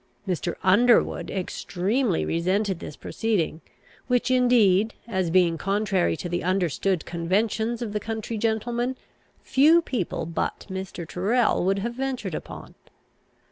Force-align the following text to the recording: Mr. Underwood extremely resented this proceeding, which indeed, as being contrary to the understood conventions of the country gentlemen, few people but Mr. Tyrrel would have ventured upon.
Mr. 0.27 0.55
Underwood 0.63 1.29
extremely 1.29 2.25
resented 2.25 2.79
this 2.79 2.95
proceeding, 2.95 3.61
which 4.07 4.31
indeed, 4.31 4.95
as 5.07 5.29
being 5.29 5.59
contrary 5.59 6.17
to 6.17 6.27
the 6.27 6.43
understood 6.43 7.05
conventions 7.05 7.83
of 7.83 7.93
the 7.93 7.99
country 7.99 8.39
gentlemen, 8.39 8.95
few 9.43 9.79
people 9.79 10.25
but 10.25 10.65
Mr. 10.71 11.07
Tyrrel 11.07 11.63
would 11.65 11.77
have 11.77 11.93
ventured 11.93 12.33
upon. 12.33 12.73